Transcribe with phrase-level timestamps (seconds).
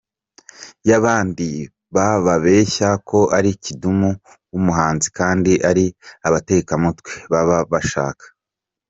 [0.89, 1.49] yabandi
[1.95, 3.99] bababeshya ko ari Kidum
[4.51, 5.85] wumuhanzi kandi ari
[6.27, 8.25] abatekamutwe baba bashaka.